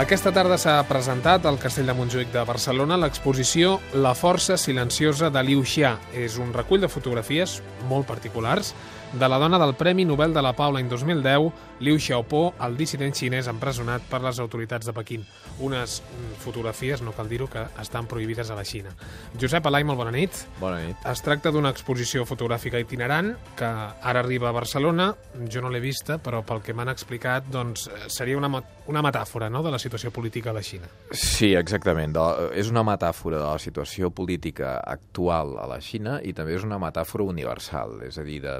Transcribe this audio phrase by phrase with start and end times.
[0.00, 5.42] Aquesta tarda s'ha presentat al Castell de Montjuïc de Barcelona l'exposició La força silenciosa de
[5.44, 5.90] Liu Xia.
[6.16, 7.58] És un recull de fotografies
[7.90, 8.72] molt particulars
[9.12, 11.50] de la dona del Premi Nobel de la Pau l'any 2010,
[11.80, 15.24] Liu Xiaopo, el dissident xinès empresonat per les autoritats de Pequín.
[15.58, 18.92] Unes mm, fotografies, no cal dir-ho, que estan prohibides a la Xina.
[19.40, 20.44] Josep Alai, molt bona nit.
[20.60, 21.00] Bona nit.
[21.10, 25.10] Es tracta d'una exposició fotogràfica itinerant que ara arriba a Barcelona.
[25.50, 28.52] Jo no l'he vista, però pel que m'han explicat doncs, eh, seria una,
[28.86, 30.90] una metàfora no?, de la situació política a la Xina.
[31.10, 32.14] Sí, exactament.
[32.14, 36.68] De, és una metàfora de la situació política actual a la Xina i també és
[36.68, 38.58] una metàfora universal, és a dir, de,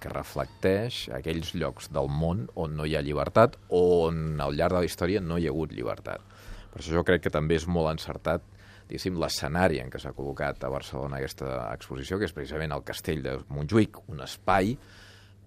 [0.00, 4.76] que reflecteix aquells llocs del món on no hi ha llibertat o on al llarg
[4.76, 6.24] de la història no hi ha hagut llibertat.
[6.70, 8.46] Per això jo crec que també és molt encertat
[8.90, 13.22] diguéssim, l'escenari en què s'ha col·locat a Barcelona aquesta exposició, que és precisament el castell
[13.22, 14.74] de Montjuïc, un espai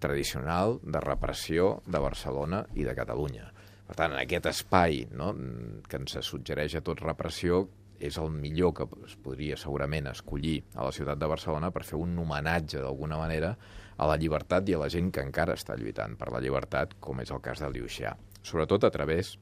[0.04, 3.50] tradicional de repressió de Barcelona i de Catalunya.
[3.84, 5.34] Per tant, en aquest espai no,
[5.88, 7.66] que ens suggereix a tot repressió
[8.04, 12.00] és el millor que es podria segurament escollir a la ciutat de Barcelona per fer
[12.00, 13.54] un homenatge d'alguna manera
[13.96, 17.22] a la llibertat i a la gent que encara està lluitant per la llibertat, com
[17.24, 18.16] és el cas de Liu Xia.
[18.44, 19.38] Sobretot a través,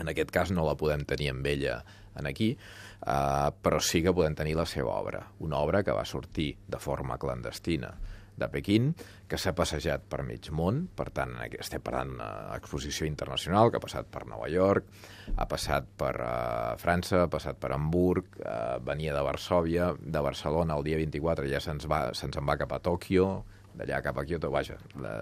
[0.00, 1.82] en aquest cas no la podem tenir amb ella
[2.16, 5.26] en aquí, eh, però sí que podem tenir la seva obra.
[5.44, 7.92] Una obra que va sortir de forma clandestina
[8.36, 8.92] de Pequín,
[9.28, 13.84] que s'ha passejat per mig món, per tant, estem parlant d'una exposició internacional que ha
[13.84, 14.88] passat per Nova York,
[15.36, 20.76] ha passat per uh, França, ha passat per Hamburg, uh, venia de Varsòvia, de Barcelona
[20.78, 23.28] el dia 24 ja se'ns va, se'ns en va cap a Tòquio,
[23.72, 25.12] d'allà cap a Kyoto, vaja, la,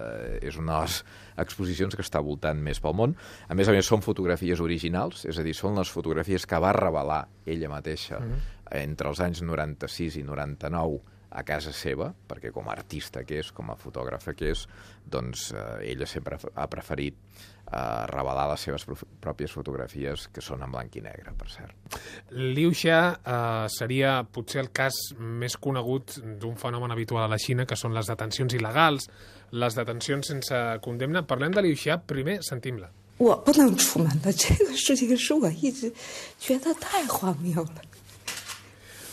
[0.43, 0.97] és una de les
[1.43, 3.15] exposicions que està voltant més pel món.
[3.47, 6.73] A més a més, són fotografies originals, és a dir, són les fotografies que va
[6.75, 8.83] revelar ella mateixa mm -hmm.
[8.83, 10.99] entre els anys 96 i 99
[11.36, 14.62] a casa seva, perquè com a artista que és, com a fotògrafa que és,
[15.04, 20.62] doncs eh, ella sempre ha preferit eh, revelar les seves prof- pròpies fotografies, que són
[20.64, 21.98] en blanc i negre, per cert.
[22.30, 27.66] Liu Xia eh, seria potser el cas més conegut d'un fenomen habitual a la Xina,
[27.66, 29.10] que són les detencions il·legals,
[29.52, 31.26] les detencions sense condemna.
[31.26, 32.92] Parlem de Liu Xia, primer sentim-la.
[33.18, 35.90] 我不能出门的这个事情是我一直
[36.38, 37.80] 觉得太荒谬了。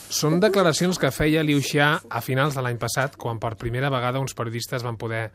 [0.08, 4.22] Són declaracions que feia Liu Xia a finals de l'any passat, quan per primera vegada
[4.22, 5.26] uns periodistes van poder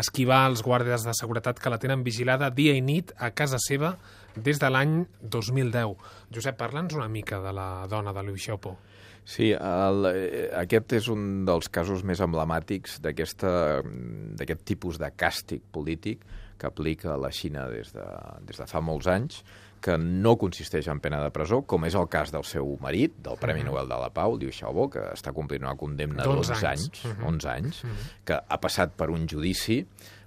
[0.00, 3.90] esquivar els guàrdies de seguretat que la tenen vigilada dia i nit a casa seva
[4.32, 5.92] des de l'any 2010.
[6.32, 8.72] Josep, parla'ns una mica de la dona de Liu Xiaopo.
[9.22, 13.44] Sí, el, eh, aquest és un dels casos més emblemàtics d'aquest
[14.64, 16.24] tipus de càstig polític
[16.62, 18.06] que aplica la Xina des de,
[18.46, 19.42] des de fa molts anys,
[19.82, 23.38] que no consisteix en pena de presó, com és el cas del seu marit, del
[23.42, 27.02] Premi Nobel de la Pau, Liu Xiaobo, que està complint una condemna D'onze d'11 anys.
[27.02, 27.84] anys, 11 anys,
[28.28, 29.82] que ha passat per un judici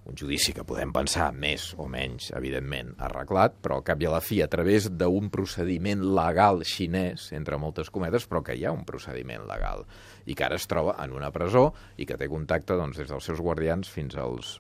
[0.05, 4.11] un judici que podem pensar més o menys, evidentment, arreglat, però al cap i a
[4.13, 8.73] la fi, a través d'un procediment legal xinès, entre moltes cometes, però que hi ha
[8.75, 9.81] un procediment legal,
[10.29, 13.31] i que ara es troba en una presó i que té contacte doncs, des dels
[13.31, 14.59] seus guardians fins als,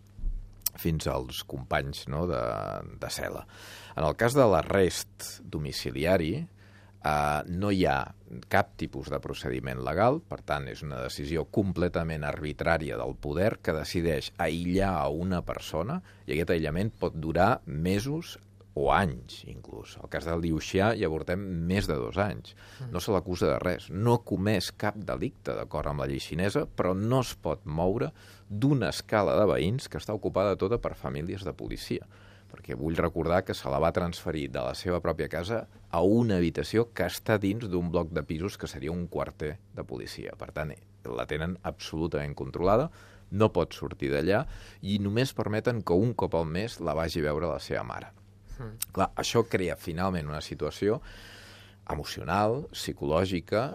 [0.81, 2.41] fins als companys no, de,
[3.01, 3.45] de cel·la.
[3.95, 6.33] En el cas de l'arrest domiciliari,
[7.05, 7.99] eh, no hi ha
[8.51, 13.75] cap tipus de procediment legal, per tant, és una decisió completament arbitrària del poder que
[13.77, 18.37] decideix aïllar a una persona i aquest aïllament pot durar mesos
[18.75, 19.95] o anys, inclús.
[20.03, 22.53] El cas del Liu Xia ja portem més de dos anys.
[22.91, 23.87] No se l'acusa de res.
[23.89, 28.11] No ha comès cap delicte, d'acord amb la llei xinesa, però no es pot moure
[28.49, 32.07] d'una escala de veïns que està ocupada tota per famílies de policia
[32.55, 36.37] perquè vull recordar que se la va transferir de la seva pròpia casa a una
[36.39, 40.37] habitació que està dins d'un bloc de pisos que seria un quarter de policia.
[40.39, 40.71] Per tant,
[41.03, 42.89] la tenen absolutament controlada,
[43.31, 44.45] no pot sortir d'allà
[44.81, 48.13] i només permeten que un cop al mes la vagi a veure la seva mare.
[48.57, 48.91] Mm.
[48.95, 51.01] Clar, això crea finalment una situació
[51.91, 53.67] emocional, psicològica,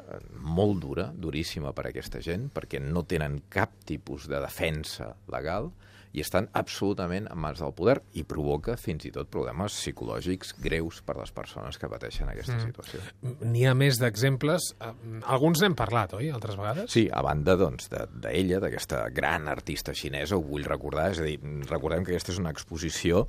[0.43, 5.71] molt dura, duríssima per a aquesta gent, perquè no tenen cap tipus de defensa legal
[6.11, 11.01] i estan absolutament en mans del poder i provoca fins i tot problemes psicològics greus
[11.07, 12.65] per a les persones que pateixen aquesta mm.
[12.67, 13.03] situació.
[13.47, 14.73] N'hi ha més d'exemples.
[14.81, 16.91] Alguns n'hem parlat, oi, altres vegades?
[16.91, 21.29] Sí, a banda doncs, d'ella, de, d'aquesta gran artista xinesa, ho vull recordar, és a
[21.29, 21.39] dir,
[21.71, 23.27] recordem que aquesta és una exposició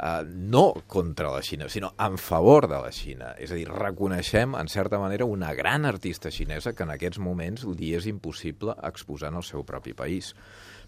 [0.00, 3.34] eh, no contra la Xina, sinó en favor de la Xina.
[3.38, 7.66] És a dir, reconeixem, en certa manera, una gran artista xinesa que en aquests moments
[7.68, 10.34] li és impossible exposar en el seu propi país.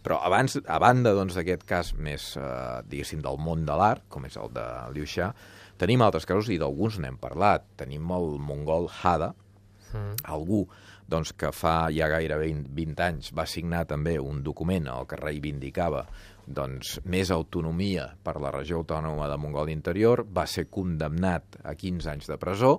[0.03, 4.26] Però abans, a banda doncs, d'aquest cas més, eh, diguéssim, del món de l'art, com
[4.26, 4.64] és el de
[4.94, 5.32] Liu Xia,
[5.79, 7.69] tenim altres casos i d'alguns n'hem parlat.
[7.76, 9.32] Tenim el mongol Hada,
[9.93, 10.25] mm.
[10.25, 10.67] algú
[11.12, 16.06] doncs, que fa ja gairebé 20 anys va signar també un document el que reivindicava
[16.47, 22.11] doncs, més autonomia per la regió autònoma de Mongòlia Interior, va ser condemnat a 15
[22.12, 22.77] anys de presó,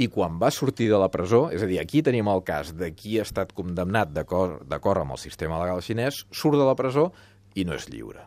[0.00, 2.90] i quan va sortir de la presó, és a dir, aquí tenim el cas de
[2.96, 7.10] qui ha estat condemnat d'acord amb el sistema legal xinès, surt de la presó
[7.54, 8.24] i no és lliure.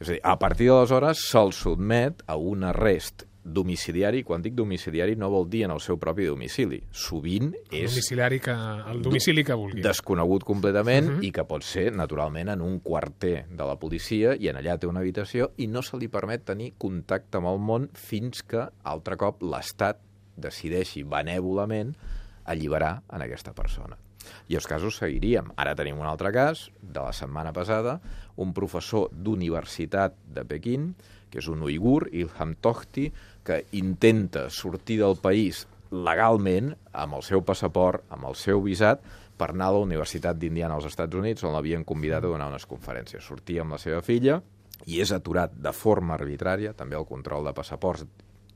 [0.00, 5.16] És a dir, a partir d'aleshores se'l sotmet a un arrest domiciliari, quan dic domiciliari
[5.18, 6.80] no vol dir en el seu propi domicili.
[6.90, 7.84] Sovint és...
[7.84, 8.56] El domiciliari que,
[8.92, 9.84] el domicili que vulgui.
[9.84, 11.24] Desconegut completament uh -huh.
[11.26, 14.86] i que pot ser, naturalment, en un quarter de la policia i en allà té
[14.86, 19.16] una habitació i no se li permet tenir contacte amb el món fins que, altre
[19.16, 19.98] cop, l'Estat
[20.36, 21.94] decideixi benèvolament
[22.44, 23.96] alliberar en aquesta persona.
[24.48, 25.52] I els casos seguiríem.
[25.56, 27.98] Ara tenim un altre cas, de la setmana passada,
[28.36, 30.92] un professor d'universitat de Pequín
[31.30, 33.08] que és un uigur, Ilham Tohti,
[33.46, 39.02] que intenta sortir del país legalment, amb el seu passaport, amb el seu visat,
[39.40, 42.66] per anar a la Universitat d'Indiana als Estats Units, on l'havien convidat a donar unes
[42.68, 43.24] conferències.
[43.24, 44.40] Sortia amb la seva filla
[44.86, 48.04] i és aturat de forma arbitrària, també el control de passaports,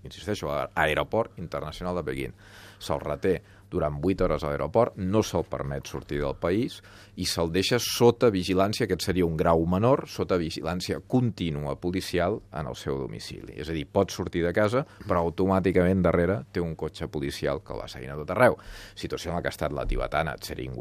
[0.04, 2.34] insisteixo, a l'aeroport internacional de Pequín.
[2.78, 3.38] Se'l reté
[3.74, 6.78] durant 8 hores a l'aeroport, no se'l permet sortir del país
[7.20, 12.70] i se'l deixa sota vigilància, aquest seria un grau menor, sota vigilància contínua policial en
[12.70, 13.58] el seu domicili.
[13.58, 17.76] És a dir, pot sortir de casa, però automàticament darrere té un cotxe policial que
[17.76, 18.58] va seguint a tot arreu.
[18.94, 20.78] Situació en la que ha estat la tibetana Tsering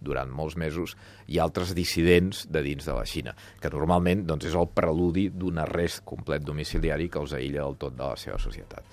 [0.00, 0.94] durant molts mesos
[1.26, 5.58] i altres dissidents de dins de la Xina, que normalment doncs, és el preludi d'un
[5.64, 8.86] arrest complet domiciliari que els aïlla del tot de la seva societat.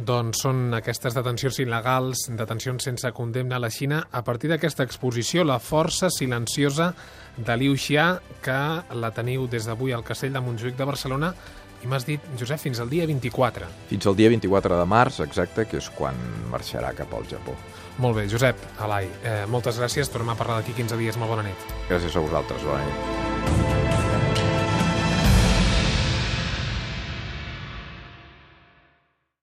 [0.00, 5.44] Doncs són aquestes detencions il·legals, detencions sense condemna a la Xina, a partir d'aquesta exposició,
[5.44, 6.94] La força silenciosa
[7.36, 8.60] de Liu Xia, que
[8.96, 11.34] la teniu des d'avui al Castell de Montjuïc de Barcelona,
[11.82, 13.68] i m'has dit, Josep, fins al dia 24.
[13.88, 16.16] Fins al dia 24 de març, exacte, que és quan
[16.52, 17.56] marxarà cap al Japó.
[18.00, 20.08] Molt bé, Josep, Alai, eh, moltes gràcies.
[20.12, 21.16] Tornem a parlar d'aquí 15 dies.
[21.20, 21.72] Molt bona nit.
[21.88, 22.64] Gràcies a vosaltres.
[22.64, 23.19] Bona nit.